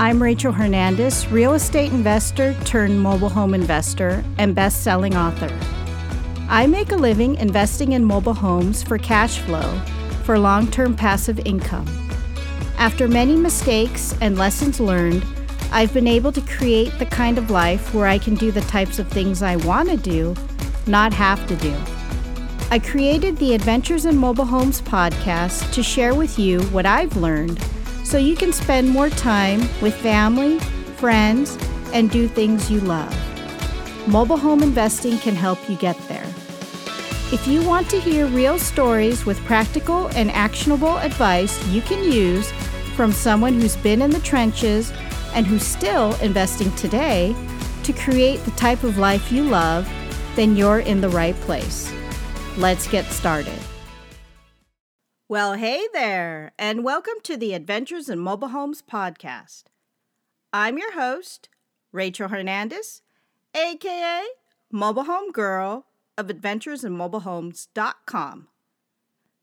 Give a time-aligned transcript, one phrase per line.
[0.00, 5.54] I'm Rachel Hernandez, real estate investor turned mobile home investor and best selling author.
[6.48, 9.78] I make a living investing in mobile homes for cash flow
[10.24, 11.86] for long term passive income.
[12.78, 15.22] After many mistakes and lessons learned,
[15.70, 18.98] I've been able to create the kind of life where I can do the types
[18.98, 20.34] of things I want to do,
[20.86, 21.76] not have to do.
[22.70, 27.62] I created the Adventures in Mobile Homes podcast to share with you what I've learned
[28.10, 30.58] so you can spend more time with family,
[30.96, 31.56] friends,
[31.92, 33.14] and do things you love.
[34.08, 36.26] Mobile home investing can help you get there.
[37.32, 42.50] If you want to hear real stories with practical and actionable advice you can use
[42.96, 44.92] from someone who's been in the trenches
[45.32, 47.36] and who's still investing today
[47.84, 49.88] to create the type of life you love,
[50.34, 51.92] then you're in the right place.
[52.56, 53.69] Let's get started.
[55.30, 59.66] Well, hey there, and welcome to the Adventures in Mobile Homes podcast.
[60.52, 61.48] I'm your host,
[61.92, 63.02] Rachel Hernandez,
[63.54, 64.24] aka
[64.72, 65.86] Mobile Home Girl
[66.18, 68.48] of Adventures in Mobile AdventuresinMobileHomes.com.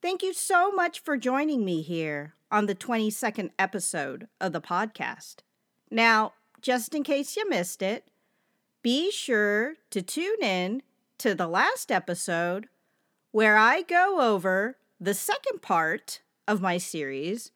[0.02, 5.36] Thank you so much for joining me here on the 22nd episode of the podcast.
[5.90, 8.10] Now, just in case you missed it,
[8.82, 10.84] be sure to tune in
[11.20, 12.68] to the last episode
[13.32, 17.52] where I go over the second part of my series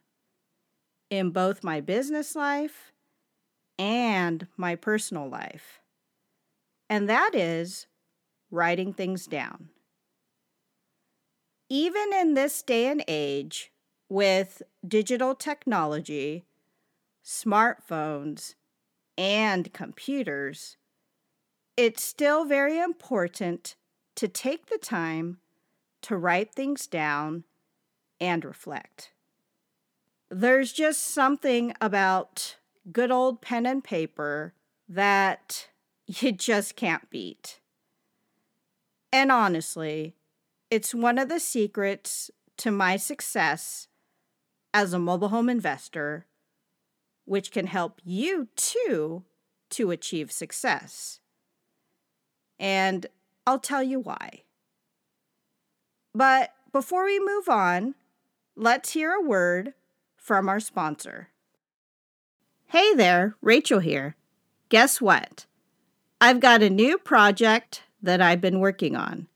[1.11, 2.93] in both my business life
[3.79, 5.81] and my personal life
[6.91, 7.87] and that is
[8.51, 9.69] writing things down.
[11.69, 13.71] Even in this day and age,
[14.09, 16.45] with digital technology,
[17.25, 18.57] smartphones,
[19.21, 20.79] and computers,
[21.77, 23.77] it's still very important
[24.17, 25.37] to take the time
[26.01, 27.45] to write things down
[28.19, 29.13] and reflect.
[30.31, 32.57] There's just something about
[32.91, 34.55] good old pen and paper
[34.89, 35.69] that
[36.07, 37.61] you just can't beat.
[39.13, 40.15] And honestly,
[40.71, 43.89] it's one of the secrets to my success
[44.73, 46.25] as a mobile home investor,
[47.31, 49.23] which can help you too
[49.69, 51.21] to achieve success.
[52.59, 53.07] And
[53.47, 54.43] I'll tell you why.
[56.13, 57.95] But before we move on,
[58.57, 59.75] let's hear a word
[60.17, 61.29] from our sponsor.
[62.67, 64.17] Hey there, Rachel here.
[64.69, 65.47] Guess what?
[66.21, 69.29] I've got a new project that I've been working on,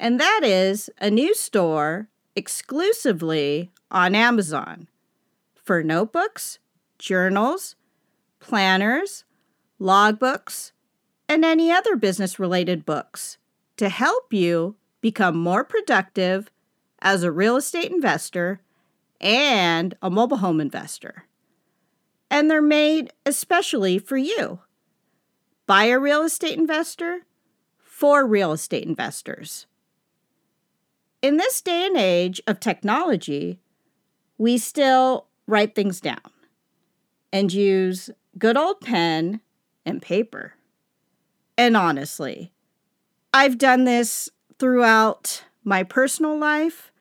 [0.00, 4.88] and that is a new store exclusively on Amazon
[5.54, 6.58] for notebooks,
[7.04, 7.76] journals,
[8.40, 9.24] planners,
[9.78, 10.72] logbooks,
[11.28, 13.36] and any other business related books
[13.76, 16.50] to help you become more productive
[17.00, 18.60] as a real estate investor
[19.20, 21.24] and a mobile home investor.
[22.30, 24.60] And they're made especially for you
[25.66, 27.20] by a real estate investor
[27.78, 29.66] for real estate investors.
[31.20, 33.60] In this day and age of technology,
[34.38, 36.33] we still write things down
[37.34, 39.40] and use good old pen
[39.84, 40.54] and paper.
[41.58, 42.52] And honestly,
[43.34, 46.92] I've done this throughout my personal life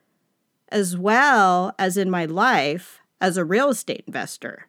[0.69, 4.65] as well as in my life as a real estate investor.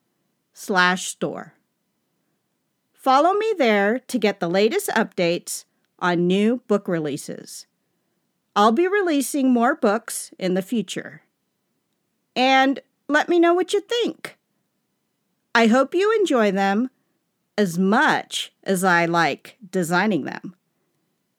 [0.52, 1.54] slash store.
[3.00, 5.64] Follow me there to get the latest updates
[6.00, 7.66] on new book releases.
[8.54, 11.22] I'll be releasing more books in the future.
[12.36, 14.36] And let me know what you think.
[15.54, 16.90] I hope you enjoy them
[17.56, 20.54] as much as I like designing them.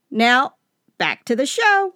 [0.09, 0.55] Now,
[0.97, 1.93] back to the show.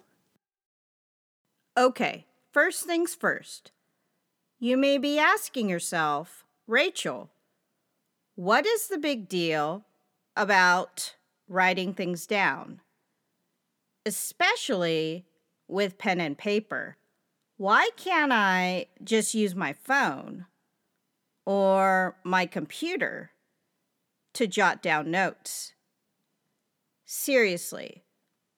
[1.76, 3.72] Okay, first things first.
[4.60, 7.30] You may be asking yourself, Rachel,
[8.36, 9.86] what is the big deal
[10.36, 11.14] about
[11.48, 12.80] writing things down?
[14.04, 15.24] Especially
[15.66, 16.98] with pen and paper.
[17.56, 20.44] Why can't I just use my phone
[21.46, 23.30] or my computer
[24.34, 25.72] to jot down notes?
[27.06, 28.04] Seriously,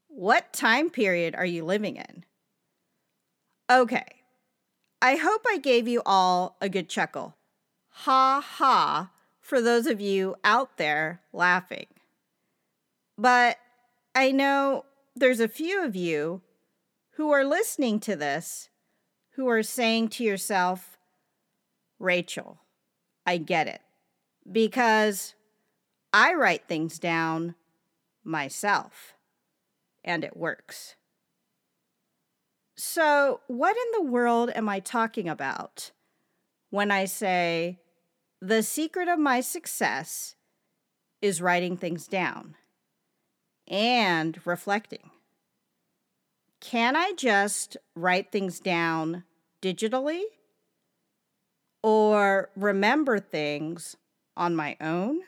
[0.09, 2.25] what time period are you living in?
[3.71, 4.07] Okay,
[5.01, 7.37] I hope I gave you all a good chuckle.
[7.91, 9.11] Ha ha,
[9.49, 11.87] for those of you out there laughing.
[13.17, 13.57] But
[14.15, 14.85] I know
[15.17, 16.43] there's a few of you
[17.13, 18.69] who are listening to this
[19.37, 20.99] who are saying to yourself,
[21.99, 22.59] Rachel,
[23.25, 23.81] I get it.
[24.51, 25.35] Because
[26.13, 27.55] I write things down
[28.23, 29.15] myself
[30.05, 30.95] and it works.
[32.77, 35.91] So, what in the world am I talking about
[36.69, 37.79] when I say
[38.41, 40.37] the secret of my success
[41.21, 42.55] is writing things down
[43.67, 45.11] and reflecting?
[46.61, 49.25] Can I just write things down
[49.63, 50.23] digitally
[51.83, 53.97] or remember things
[54.37, 55.21] on my own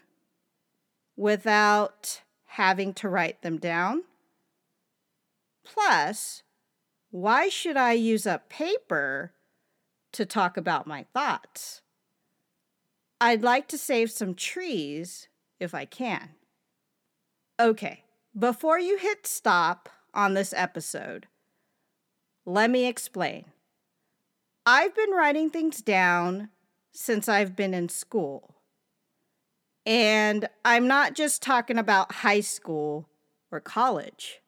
[1.17, 4.05] without having to write them down?
[5.65, 6.43] Plus,
[7.11, 9.33] why should I use a paper
[10.13, 11.83] to talk about my thoughts?
[13.21, 15.29] I'd like to save some trees
[15.59, 16.31] if I can.
[17.61, 18.05] Okay,
[18.39, 21.27] before you hit stop on this episode,
[22.47, 23.45] let me explain.
[24.65, 26.49] I've been writing things down
[26.93, 28.57] since I've been in school.
[29.85, 33.09] And I'm not just talking about high school
[33.51, 34.41] or college.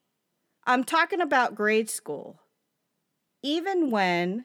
[0.67, 2.41] I'm talking about grade school.
[3.43, 4.45] Even when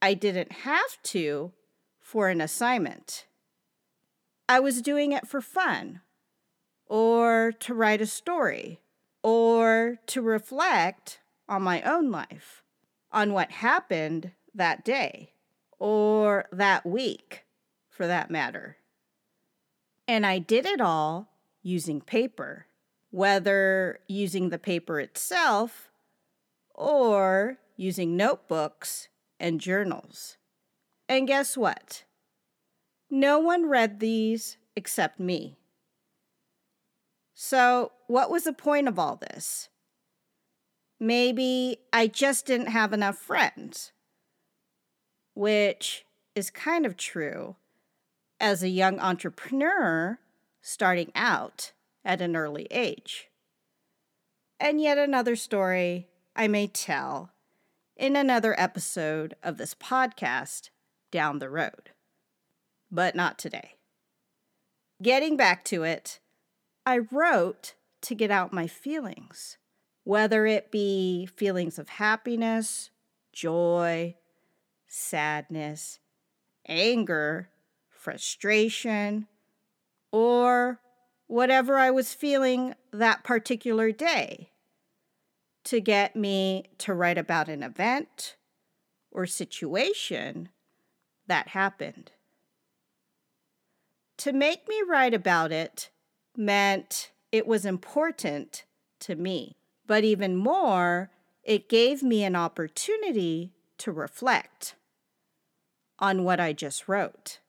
[0.00, 1.52] I didn't have to
[1.98, 3.26] for an assignment,
[4.48, 6.00] I was doing it for fun,
[6.86, 8.80] or to write a story,
[9.22, 12.62] or to reflect on my own life,
[13.10, 15.32] on what happened that day,
[15.78, 17.44] or that week,
[17.88, 18.76] for that matter.
[20.06, 21.28] And I did it all
[21.62, 22.66] using paper
[23.16, 25.90] whether using the paper itself
[26.74, 29.08] or using notebooks
[29.40, 30.36] and journals.
[31.08, 32.04] And guess what?
[33.16, 35.56] No one read these except me.
[37.32, 39.70] So, what was the point of all this?
[41.00, 43.92] Maybe I just didn't have enough friends,
[45.32, 46.04] which
[46.34, 47.56] is kind of true
[48.38, 50.18] as a young entrepreneur
[50.60, 51.72] starting out
[52.04, 53.30] at an early age.
[54.60, 57.30] And yet another story I may tell
[57.96, 60.68] in another episode of this podcast
[61.10, 61.92] down the road.
[62.90, 63.74] But not today.
[65.02, 66.20] Getting back to it,
[66.84, 69.58] I wrote to get out my feelings,
[70.04, 72.90] whether it be feelings of happiness,
[73.32, 74.14] joy,
[74.86, 75.98] sadness,
[76.66, 77.50] anger,
[77.88, 79.26] frustration,
[80.12, 80.80] or
[81.26, 84.50] whatever I was feeling that particular day
[85.64, 88.36] to get me to write about an event
[89.10, 90.50] or situation
[91.26, 92.12] that happened.
[94.18, 95.90] To make me write about it
[96.36, 98.64] meant it was important
[99.00, 99.56] to me,
[99.86, 101.10] but even more,
[101.42, 104.74] it gave me an opportunity to reflect
[105.98, 107.40] on what I just wrote,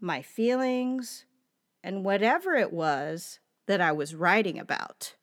[0.00, 1.24] my feelings,
[1.82, 5.14] and whatever it was that I was writing about.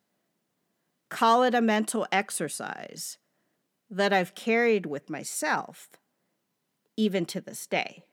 [1.10, 3.18] Call it a mental exercise
[3.90, 5.90] that I've carried with myself
[6.96, 8.06] even to this day.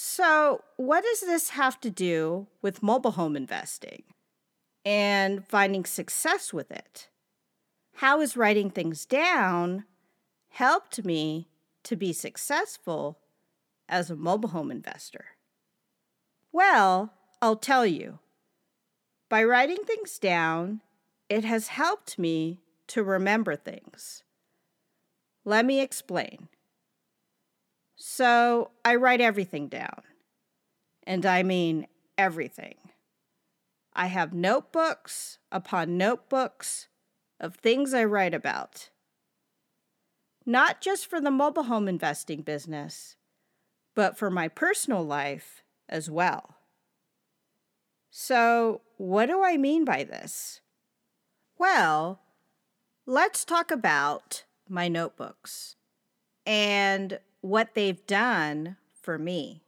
[0.00, 4.04] So, what does this have to do with mobile home investing
[4.84, 7.08] and finding success with it?
[7.94, 9.86] How has writing things down
[10.50, 11.48] helped me
[11.82, 13.18] to be successful
[13.88, 15.24] as a mobile home investor?
[16.52, 17.12] Well,
[17.42, 18.20] I'll tell you.
[19.28, 20.80] By writing things down,
[21.28, 24.22] it has helped me to remember things.
[25.44, 26.46] Let me explain.
[27.98, 30.02] So, I write everything down.
[31.02, 32.76] And I mean everything.
[33.92, 36.86] I have notebooks upon notebooks
[37.40, 38.90] of things I write about.
[40.46, 43.16] Not just for the mobile home investing business,
[43.96, 46.54] but for my personal life as well.
[48.10, 50.60] So, what do I mean by this?
[51.58, 52.20] Well,
[53.06, 55.74] let's talk about my notebooks
[56.46, 59.62] and what they've done for me.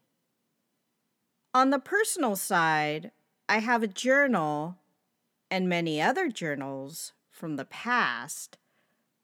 [1.55, 3.11] On the personal side,
[3.49, 4.77] I have a journal
[5.51, 8.59] and many other journals from the past,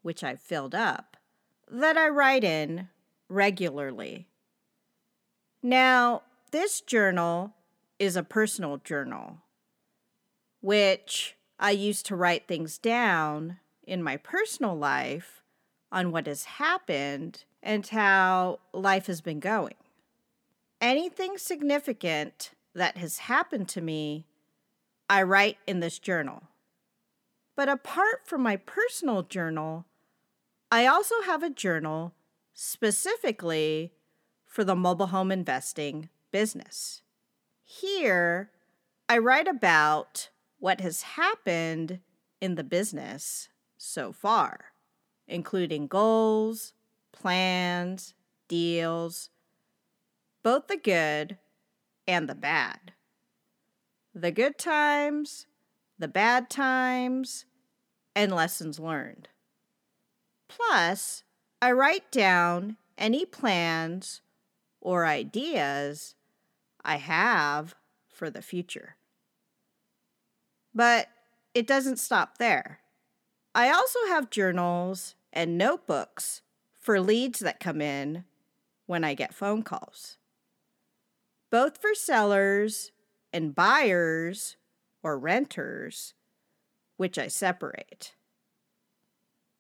[0.03, 1.17] which I've filled up,
[1.71, 2.89] that I write in
[3.29, 4.27] regularly.
[5.63, 7.55] Now, this journal
[7.99, 9.39] is a personal journal,
[10.61, 15.43] which I use to write things down in my personal life
[15.93, 19.75] on what has happened and how life has been going.
[20.81, 24.25] Anything significant that has happened to me,
[25.11, 26.45] I write in this journal.
[27.57, 29.85] But apart from my personal journal,
[30.71, 32.15] I also have a journal
[32.55, 33.93] specifically
[34.45, 37.03] for the mobile home investing business.
[37.65, 38.53] Here,
[39.09, 40.29] I write about
[40.61, 41.99] what has happened
[42.41, 44.67] in the business so far,
[45.27, 46.73] including goals,
[47.17, 48.15] plans,
[48.49, 49.31] deals,
[50.43, 51.39] both the good
[52.07, 52.93] and the bad.
[54.15, 55.47] The good times,
[55.99, 57.45] the bad times,
[58.15, 59.29] and lessons learned.
[60.49, 61.25] Plus,
[61.61, 64.23] I write down any plans
[64.81, 66.15] or ideas
[66.85, 67.75] I have
[68.09, 68.97] for the future.
[70.75, 71.09] But
[71.55, 72.81] it doesn't stop there.
[73.55, 76.43] I also have journals and notebooks
[76.87, 78.23] for leads that come in
[78.87, 80.19] when I get phone calls,
[81.51, 82.93] both for sellers
[83.33, 84.57] and buyers
[85.03, 86.15] or renters,
[86.97, 88.15] which I separate.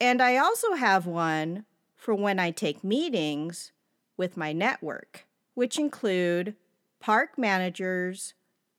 [0.00, 1.64] And I also have one
[1.96, 3.72] for when I take meetings
[4.16, 6.54] with my network, which include
[7.00, 8.34] park managers,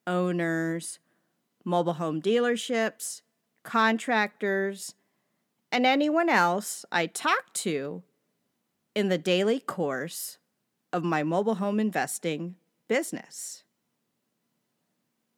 [0.07, 0.99] owners,
[1.65, 3.23] mobile home dealerships,
[3.63, 4.95] contractors,
[5.69, 8.03] and anyone else I talk to
[8.97, 10.39] in the daily course
[10.91, 12.55] of my mobile home investing
[12.87, 13.63] business.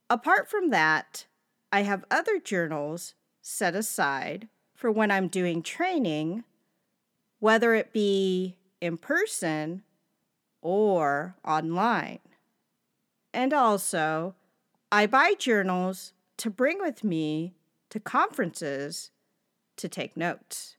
[0.10, 1.26] Apart from that,
[1.70, 6.46] I have other journals set aside for when I'm doing training,
[7.40, 9.84] whether it be in person
[10.62, 12.20] or online.
[13.34, 14.36] And also,
[14.90, 17.56] I buy journals to bring with me
[17.90, 19.12] to conferences
[19.76, 20.78] to take notes.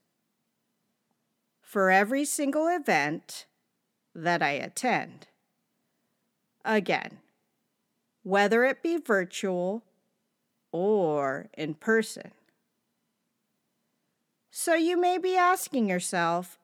[1.71, 3.45] For every single event
[4.13, 5.27] that I attend.
[6.65, 7.19] Again,
[8.23, 9.81] whether it be virtual
[10.73, 12.31] or in person.
[14.49, 16.59] So you may be asking yourself,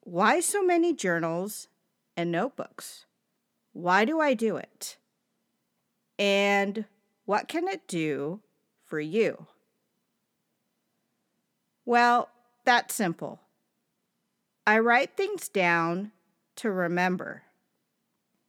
[0.00, 1.68] why so many journals
[2.14, 3.06] and notebooks?
[3.72, 4.98] Why do I do it?
[6.18, 6.84] And
[7.24, 8.40] what can it do
[8.84, 9.46] for you?
[11.86, 12.28] Well,
[12.66, 13.40] that's simple.
[14.70, 16.12] I write things down
[16.56, 17.42] to remember.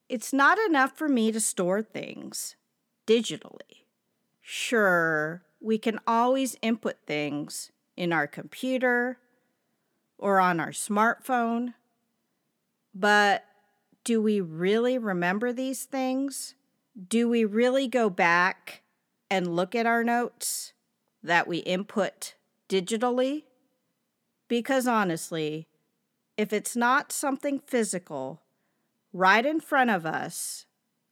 [0.08, 2.56] It's not enough for me to store things
[3.08, 3.86] digitally.
[4.40, 9.18] Sure, we can always input things in our computer
[10.20, 11.74] or on our smartphone,
[12.94, 13.46] but
[14.04, 16.54] do we really remember these things?
[17.08, 18.82] do we really go back
[19.30, 20.74] and look at our notes
[21.24, 22.36] that we input
[22.68, 23.44] digitally?
[24.48, 25.68] Because honestly,
[26.42, 28.42] if it's not something physical
[29.14, 30.66] right in front of us,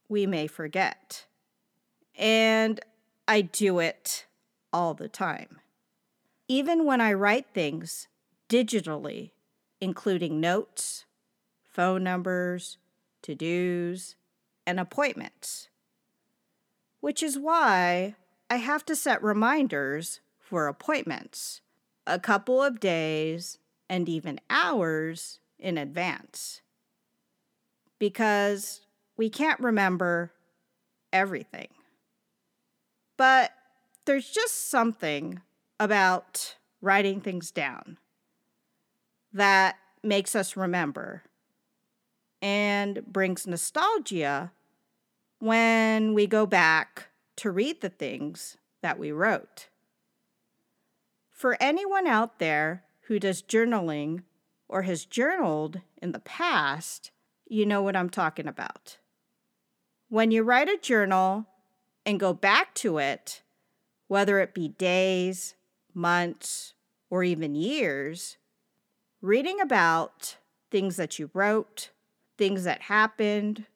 [0.08, 1.26] we may forget.
[2.16, 2.80] And
[3.28, 4.26] I do it
[4.72, 5.60] all the time.
[6.50, 8.08] even when I write things
[8.48, 9.30] digitally,
[9.80, 11.04] including notes,
[11.62, 12.76] phone numbers,
[13.22, 14.16] to dos,
[14.66, 15.68] and appointments.
[16.98, 18.16] Which is why
[18.50, 21.60] I have to set reminders for appointments
[22.04, 23.59] a couple of days
[23.90, 26.62] and even hours in advance.
[27.98, 28.82] Because
[29.16, 30.32] we can't remember
[31.12, 31.68] everything.
[33.18, 33.50] But
[34.06, 35.40] there's just something
[35.78, 37.98] about writing things down
[39.32, 41.24] that makes us remember
[42.40, 44.52] and brings nostalgia
[45.40, 49.68] when we go back to read the things that we wrote.
[51.28, 54.22] For anyone out there who does journaling
[54.68, 57.10] or has journaled in the past,
[57.44, 58.98] you know what I'm talking about.
[60.08, 61.46] When you write a journal
[62.06, 63.42] and go back to it,
[64.06, 65.56] whether it be days,
[65.92, 66.74] months,
[67.10, 68.36] or even years,
[69.20, 70.36] reading about
[70.70, 71.90] things that you wrote,
[72.38, 73.66] things that happened,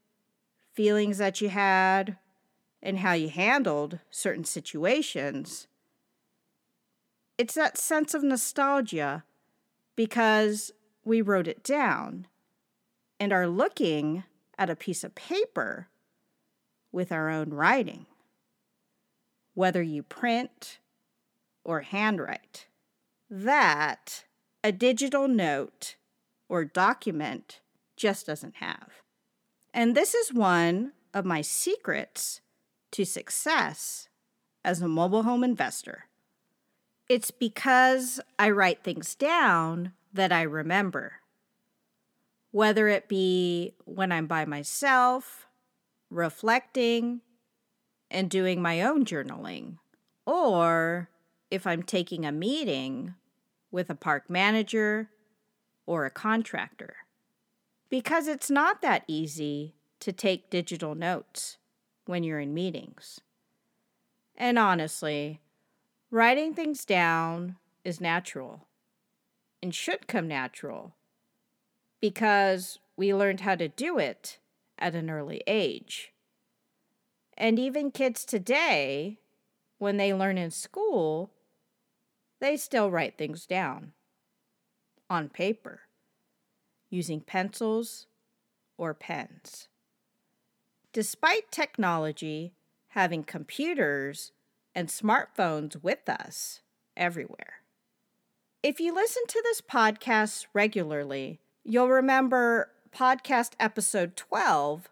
[0.74, 2.18] feelings that you had,
[2.80, 5.66] and how you handled certain situations,
[7.38, 9.24] it's that sense of nostalgia
[9.96, 10.72] because
[11.04, 12.26] we wrote it down
[13.18, 14.24] and are looking
[14.58, 15.88] at a piece of paper
[16.92, 18.06] with our own writing,
[19.54, 20.78] whether you print
[21.64, 22.66] or handwrite.
[23.28, 24.24] That
[24.62, 25.96] a digital note
[26.48, 27.60] or document
[27.96, 29.02] just doesn't have.
[29.72, 32.40] And this is one of my secrets
[32.92, 34.08] to success
[34.64, 36.04] as a mobile home investor.
[37.08, 41.20] It's because I write things down that I remember.
[42.50, 45.46] Whether it be when I'm by myself,
[46.08, 47.20] reflecting,
[48.10, 49.78] and doing my own journaling,
[50.24, 51.10] or
[51.50, 53.14] if I'm taking a meeting
[53.70, 55.10] with a park manager
[55.84, 56.94] or a contractor.
[57.90, 61.58] Because it's not that easy to take digital notes
[62.06, 63.20] when you're in meetings.
[64.36, 65.40] And honestly,
[66.14, 68.68] writing things down is natural
[69.60, 70.94] and should come natural
[72.00, 74.38] because we learned how to do it
[74.78, 76.12] at an early age.
[77.36, 79.18] And even kids today,
[79.78, 81.32] when they learn in school,
[82.38, 83.90] they still write things down
[85.10, 85.80] on paper
[86.90, 88.06] using pencils
[88.78, 89.66] or pens.
[90.92, 92.52] Despite technology
[92.90, 94.30] having computers
[94.74, 96.60] and smartphones with us
[96.96, 97.60] everywhere.
[98.62, 104.88] If you listen to this podcast regularly, you'll remember podcast episode 12,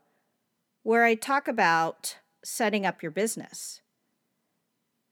[0.82, 3.80] where I talk about setting up your business.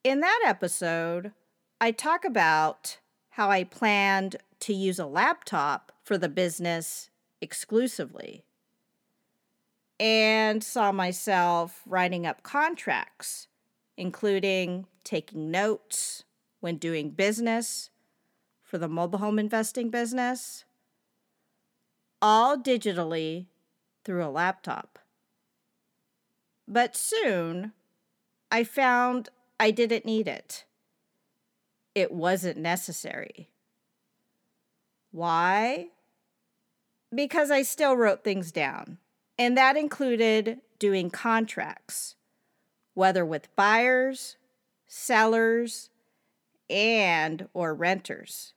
[0.02, 1.32] In that episode,
[1.80, 2.98] I talk about
[3.30, 8.44] how I planned to use a laptop for the business exclusively
[9.98, 13.48] and saw myself writing up contracts,
[14.00, 16.24] including taking notes
[16.60, 17.90] when doing business
[18.62, 20.64] for the mobile home investing business,
[22.22, 23.44] all digitally
[24.02, 24.98] through a laptop.
[26.66, 27.72] But soon
[28.50, 29.28] I found
[29.60, 30.64] I didn't need it.
[31.94, 33.50] It wasn't necessary.
[35.12, 35.88] Why?
[37.14, 38.96] Because I still wrote things down.
[39.38, 42.16] And that included doing contracts,
[43.00, 44.36] whether with buyers,
[44.86, 45.88] sellers,
[46.68, 48.52] and or renters.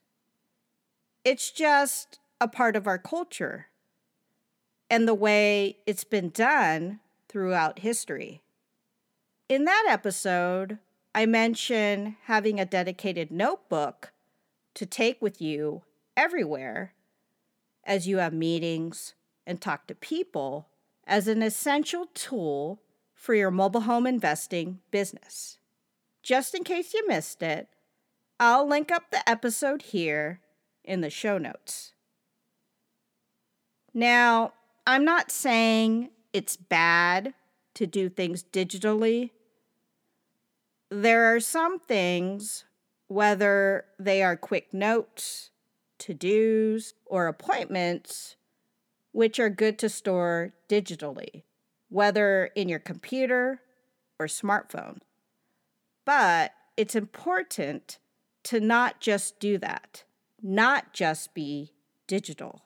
[1.24, 3.68] It's just a part of our culture
[4.90, 8.42] and the way it's been done throughout history.
[9.48, 10.76] In that episode,
[11.14, 14.12] I mention having a dedicated notebook
[14.74, 15.84] to take with you
[16.18, 16.92] everywhere
[17.82, 19.14] as you have meetings
[19.46, 20.68] and talk to people
[21.06, 22.82] as an essential tool
[23.24, 25.56] for your mobile home investing business.
[26.22, 27.68] Just in case you missed it,
[28.38, 30.40] I'll link up the episode here
[30.84, 31.94] in the show notes.
[33.94, 34.52] Now,
[34.86, 37.32] I'm not saying it's bad
[37.72, 39.30] to do things digitally.
[40.90, 42.64] There are some things,
[43.06, 45.48] whether they are quick notes,
[46.00, 48.36] to dos, or appointments,
[49.12, 51.44] which are good to store digitally,
[51.94, 53.60] whether in your computer
[54.18, 54.98] or smartphone.
[56.04, 57.98] But it's important
[58.42, 60.02] to not just do that,
[60.42, 61.70] not just be
[62.08, 62.62] digital.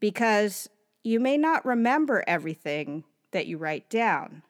[0.00, 0.68] Because
[1.04, 4.42] you may not remember everything that you write down.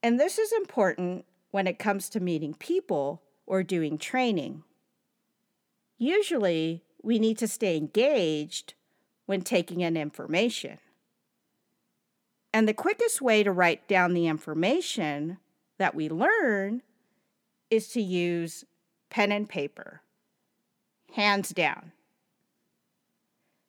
[0.00, 4.62] And this is important when it comes to meeting people or doing training.
[5.98, 8.74] Usually, we need to stay engaged
[9.26, 10.78] when taking in information.
[12.52, 15.38] And the quickest way to write down the information
[15.78, 16.82] that we learn
[17.70, 18.64] is to use
[19.08, 20.02] pen and paper,
[21.14, 21.92] hands down.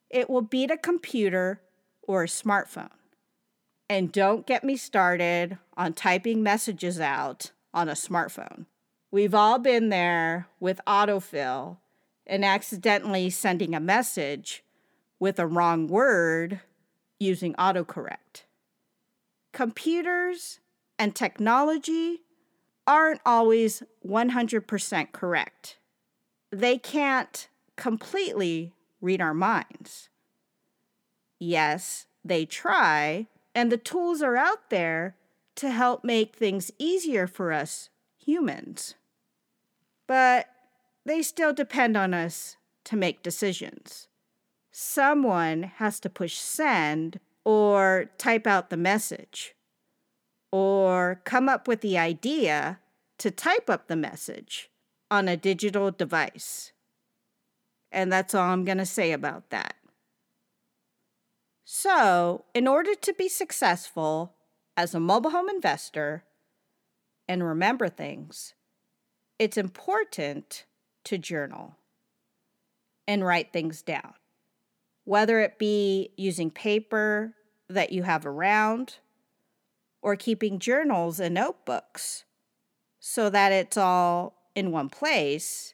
[0.10, 1.62] It will beat a computer
[2.02, 2.90] or a smartphone.
[3.90, 8.66] And don't get me started on typing messages out on a smartphone.
[9.12, 11.78] We've all been there with autofill
[12.26, 14.64] and accidentally sending a message
[15.20, 16.62] with a wrong word
[17.20, 18.44] using autocorrect.
[19.52, 20.60] Computers
[20.98, 22.22] and technology
[22.88, 25.78] aren't always 100% correct.
[26.52, 30.10] They can't completely read our minds.
[31.40, 35.16] Yes, they try, and the tools are out there
[35.56, 38.96] to help make things easier for us humans.
[40.08, 40.48] But
[41.06, 44.08] they still depend on us to make decisions.
[44.72, 49.56] Someone has to push send or type out the message
[50.52, 52.80] or come up with the idea
[53.18, 54.70] to type up the message
[55.10, 56.72] on a digital device.
[57.92, 59.76] And that's all I'm going to say about that.
[61.64, 64.34] So, in order to be successful
[64.76, 66.24] as a mobile home investor
[67.28, 68.56] and remember things,
[69.40, 70.66] it's important
[71.06, 71.78] to journal
[73.08, 74.14] and write things down,
[75.12, 77.34] whether it be using paper
[77.68, 79.00] that you have around
[80.02, 82.24] or keeping journals and notebooks
[82.98, 85.74] so that it's all in one place,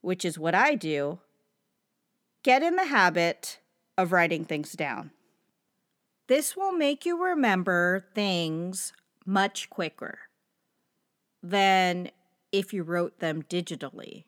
[0.00, 1.20] which is what I do.
[2.42, 3.60] Get in the habit
[3.96, 5.12] of writing things down.
[6.26, 8.92] This will make you remember things
[9.24, 10.18] much quicker
[11.40, 12.10] than
[12.50, 14.24] if you wrote them digitally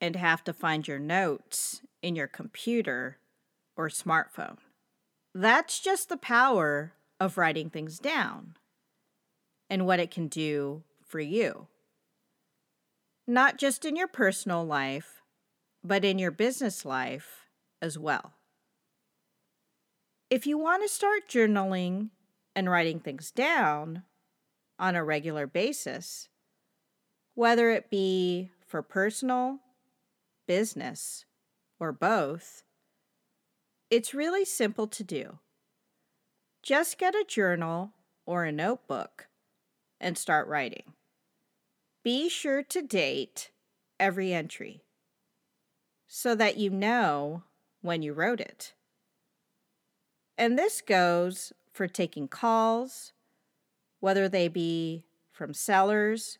[0.00, 3.18] and have to find your notes in your computer
[3.76, 4.58] or smartphone.
[5.34, 8.56] That's just the power of writing things down
[9.70, 11.66] and what it can do for you.
[13.26, 15.22] Not just in your personal life,
[15.84, 17.46] but in your business life
[17.80, 18.32] as well.
[20.30, 22.10] If you want to start journaling
[22.54, 24.02] and writing things down
[24.78, 26.28] on a regular basis,
[27.34, 29.58] whether it be for personal,
[30.46, 31.24] business,
[31.80, 32.62] or both,
[33.90, 35.38] it's really simple to do.
[36.62, 37.92] Just get a journal
[38.26, 39.28] or a notebook
[40.00, 40.92] and start writing.
[42.04, 43.50] Be sure to date
[43.98, 44.82] every entry
[46.06, 47.42] so that you know
[47.80, 48.74] when you wrote it.
[50.36, 53.12] And this goes for taking calls,
[54.00, 56.38] whether they be from sellers,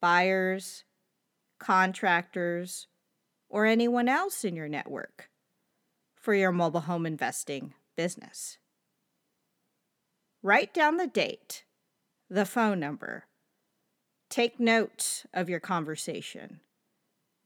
[0.00, 0.84] buyers,
[1.58, 2.86] contractors,
[3.50, 5.28] or anyone else in your network
[6.14, 8.56] for your mobile home investing business.
[10.42, 11.64] Write down the date,
[12.30, 13.24] the phone number,
[14.30, 16.60] take notes of your conversation,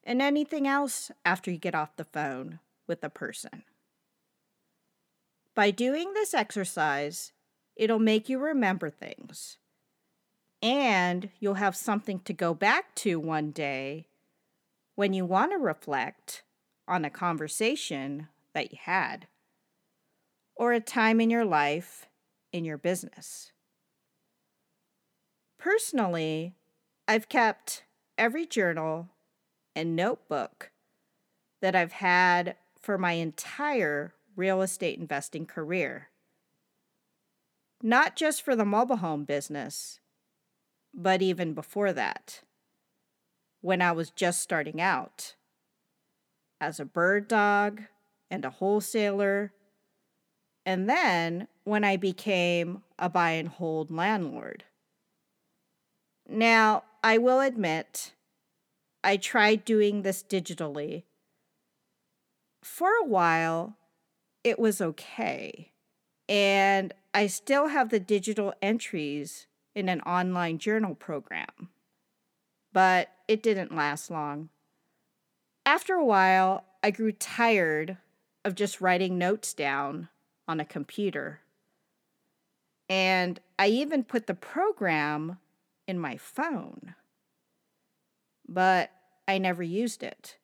[0.05, 3.64] and anything else after you get off the phone with the person.
[5.55, 7.33] By doing this exercise,
[7.75, 9.57] it'll make you remember things
[10.61, 14.07] and you'll have something to go back to one day
[14.94, 16.42] when you want to reflect
[16.87, 19.26] on a conversation that you had
[20.57, 22.07] or a time in your life
[22.52, 23.52] in your business.
[25.59, 26.54] Personally,
[27.09, 27.85] I've kept
[28.16, 29.09] every journal
[29.74, 30.70] and notebook
[31.61, 36.11] that I've had for my entire real estate investing career.
[37.83, 40.00] Not just for the mobile home business,
[40.92, 42.42] but even before that,
[43.64, 45.37] when I was just starting out
[46.61, 47.81] as a bird dog
[48.31, 49.55] and a wholesaler,
[50.66, 54.64] and then when I became a buy and hold landlord.
[56.29, 58.12] Now, I will admit,
[59.03, 61.05] I tried doing this digitally.
[62.62, 63.79] For a while,
[64.42, 65.72] it was okay.
[66.29, 71.70] And I still have the digital entries in an online journal program.
[72.74, 74.50] But it didn't last long.
[75.64, 77.96] After a while, I grew tired
[78.44, 80.08] of just writing notes down
[80.46, 81.40] on a computer.
[82.90, 85.38] And I even put the program
[85.88, 86.94] in my phone.
[88.46, 88.90] But
[89.26, 90.37] I never used it.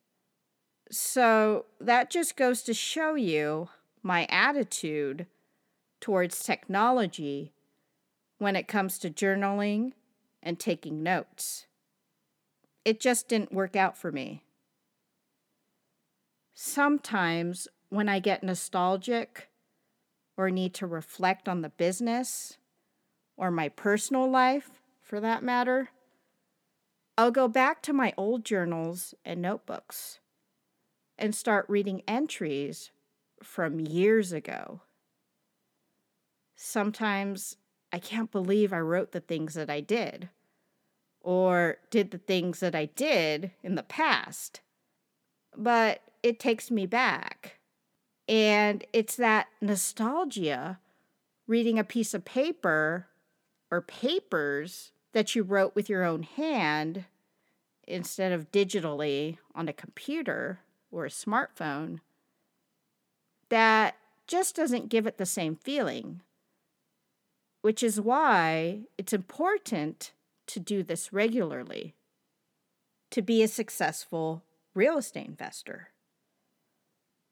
[0.90, 3.68] So that just goes to show you
[4.02, 5.26] my attitude
[6.00, 7.52] towards technology
[8.38, 9.92] when it comes to journaling
[10.42, 11.66] and taking notes.
[12.84, 14.42] It just didn't work out for me.
[16.54, 19.48] Sometimes when I get nostalgic
[20.36, 22.58] or need to reflect on the business
[23.36, 25.90] or my personal life, for that matter,
[27.18, 30.20] I'll go back to my old journals and notebooks
[31.18, 32.92] and start reading entries
[33.42, 34.80] from years ago.
[36.54, 37.56] Sometimes
[37.92, 40.28] I can't believe I wrote the things that I did
[41.20, 44.60] or did the things that I did in the past.
[45.56, 47.58] But it takes me back.
[48.28, 50.78] And it's that nostalgia
[51.46, 53.06] reading a piece of paper
[53.70, 57.04] or papers that you wrote with your own hand
[57.86, 60.60] instead of digitally on a computer
[60.92, 62.00] or a smartphone
[63.48, 66.20] that just doesn't give it the same feeling.
[67.62, 70.12] Which is why it's important
[70.52, 71.94] to do this regularly
[73.10, 75.88] to be a successful real estate investor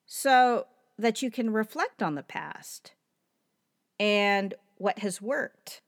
[0.07, 0.67] so
[0.99, 2.93] that you can reflect on the past
[4.01, 5.83] and what has worked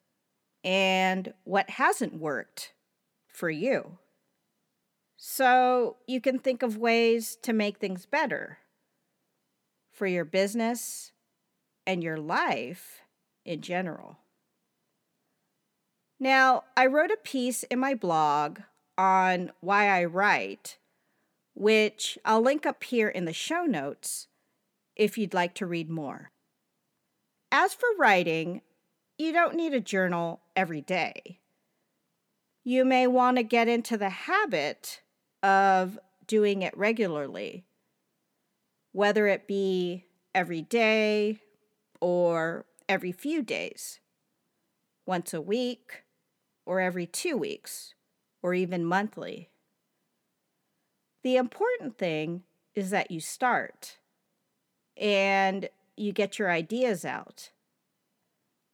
[0.62, 2.72] and what hasn't worked
[3.28, 3.98] for you.
[5.16, 8.58] So you can think of ways to make things better
[9.92, 11.12] for your business
[11.86, 13.00] and your life
[13.44, 14.18] in general.
[16.22, 18.60] Now, I wrote a piece in my blog
[18.98, 20.76] on why I write,
[21.54, 24.26] which I'll link up here in the show notes
[24.94, 26.30] if you'd like to read more.
[27.50, 28.60] As for writing,
[29.16, 31.38] you don't need a journal every day.
[32.64, 35.00] You may want to get into the habit
[35.42, 37.64] of doing it regularly,
[38.92, 40.04] whether it be
[40.34, 41.40] every day
[41.98, 44.00] or every few days,
[45.06, 46.04] once a week
[46.66, 47.94] or every two weeks,
[48.42, 49.50] or even monthly.
[51.22, 52.44] The important thing
[52.74, 53.98] is that you start
[54.96, 57.50] and you get your ideas out.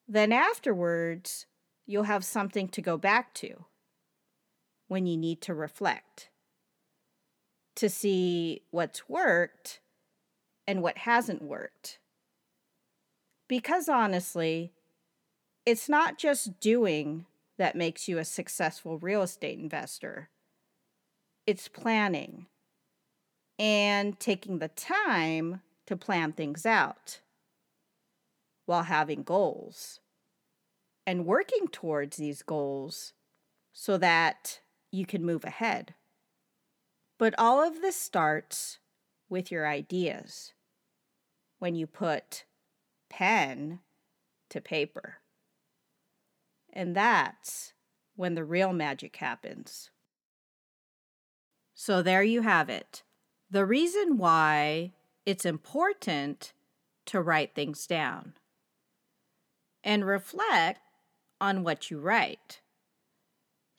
[0.09, 1.47] Then afterwards,
[1.87, 3.65] you'll have something to go back to
[4.89, 6.31] when you need to reflect
[7.77, 9.81] to see what's worked
[10.67, 11.99] and what hasn't worked.
[13.49, 14.73] Because honestly,
[15.65, 17.27] it's not just doing
[17.59, 20.31] that makes you a successful real estate investor,
[21.47, 22.47] it's planning
[23.59, 27.21] and taking the time to plan things out
[28.67, 30.01] while having goals
[31.07, 33.13] and working towards these goals
[33.73, 35.95] so that you can move ahead.
[37.19, 38.79] But all of this starts
[39.29, 40.53] with your ideas
[41.59, 42.45] when you put
[43.09, 43.81] pen
[44.51, 45.19] to paper.
[46.77, 47.73] And that's
[48.17, 49.91] when the real magic happens.
[51.75, 53.03] So there you have it.
[53.51, 54.93] The reason why
[55.25, 56.53] it's important
[57.07, 58.35] to write things down
[59.83, 60.81] and reflect
[61.41, 62.61] on what you write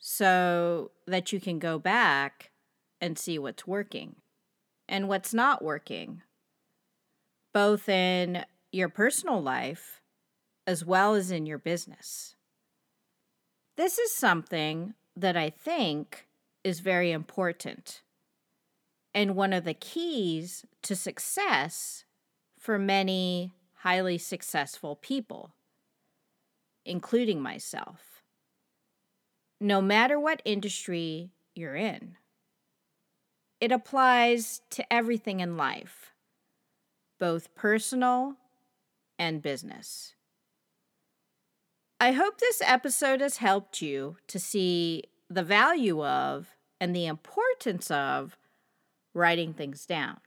[0.00, 2.50] so that you can go back
[3.00, 4.16] and see what's working
[4.88, 6.22] and what's not working,
[7.54, 10.00] both in your personal life
[10.66, 12.34] as well as in your business.
[13.78, 16.26] This is something that I think
[16.64, 18.02] is very important
[19.14, 22.04] and one of the keys to success
[22.58, 25.52] for many highly successful people
[26.84, 28.24] including myself.
[29.60, 32.16] No matter what industry you're in,
[33.60, 36.14] it applies to everything in life,
[37.20, 38.38] both personal
[39.20, 40.14] and business.
[42.00, 47.90] I hope this episode has helped you to see the value of and the importance
[47.90, 48.38] of
[49.14, 50.18] writing things down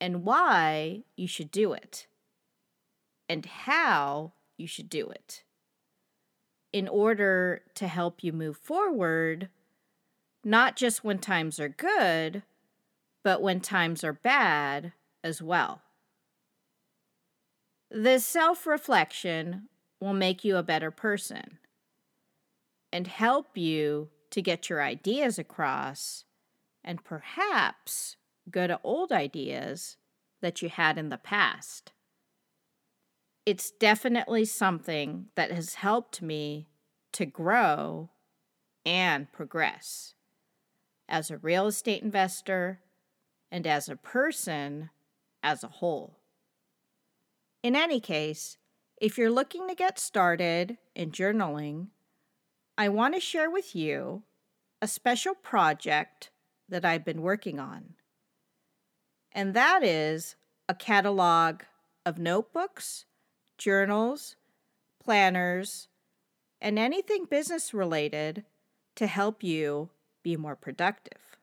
[0.00, 2.06] and why you should do it
[3.26, 5.44] and how you should do it
[6.74, 9.48] in order to help you move forward,
[10.44, 12.42] not just when times are good,
[13.24, 14.92] but when times are bad
[15.24, 15.80] as well.
[17.90, 19.68] This self reflection
[20.00, 21.58] will make you a better person
[22.92, 26.24] and help you to get your ideas across
[26.84, 28.16] and perhaps
[28.50, 29.96] go to old ideas
[30.40, 31.92] that you had in the past
[33.48, 36.68] it's definitely something that has helped me
[37.12, 38.10] to grow
[38.84, 40.12] and progress
[41.08, 42.80] as a real estate investor
[43.50, 44.90] and as a person
[45.42, 46.18] as a whole.
[47.62, 48.58] In any case,
[49.00, 51.88] if you're looking to get started in journaling,
[52.76, 54.22] I want to share with you
[54.82, 56.30] a special project
[56.68, 57.94] that I've been working on.
[59.32, 60.36] And that is
[60.68, 61.62] a catalog
[62.04, 63.04] of notebooks,
[63.56, 64.36] journals,
[65.02, 65.88] planners,
[66.60, 68.44] and anything business related
[68.96, 69.90] to help you
[70.22, 71.38] be more productive.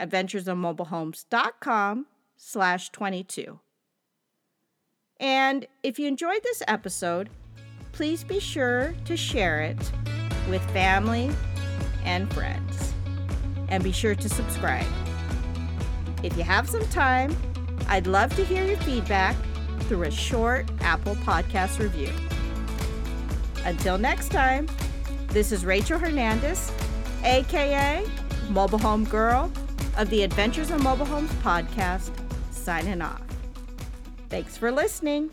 [0.00, 3.60] www.adventuresonmobilehomes.com slash 22.
[5.20, 7.30] And if you enjoyed this episode,
[7.92, 9.92] please be sure to share it
[10.50, 11.30] with family
[12.04, 12.92] and friends.
[13.68, 14.86] And be sure to subscribe.
[16.22, 17.36] If you have some time,
[17.88, 19.36] I'd love to hear your feedback
[19.82, 22.10] through a short Apple Podcast review.
[23.64, 24.68] Until next time,
[25.28, 26.70] this is Rachel Hernandez,
[27.24, 28.04] aka
[28.50, 29.50] Mobile Home Girl
[29.96, 32.10] of the Adventures of Mobile Homes podcast,
[32.50, 33.22] signing off.
[34.28, 35.30] Thanks for listening.